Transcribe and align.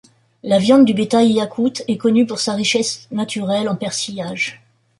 La 0.41 0.57
viande 0.57 0.83
du 0.85 0.95
bétail 0.95 1.33
iakoute 1.33 1.83
est 1.87 1.97
connue 1.97 2.25
pour 2.25 2.39
sa 2.39 2.53
richesse 2.55 3.07
naturelle 3.11 3.69
en 3.69 3.75
persillage. 3.75 4.59